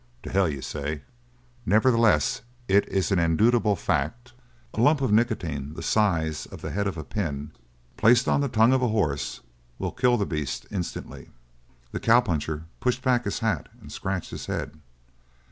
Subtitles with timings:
[0.23, 1.03] "The hell you say!"
[1.63, 4.33] "Nevertheless, it is an indubitable fact.
[4.73, 7.51] A lump of nicotine the size of the head of a pin
[7.97, 9.41] placed on the tongue of a horse
[9.77, 11.29] will kill the beast instantly."
[11.91, 14.79] The cowpuncher pushed back his hat and scratched his head.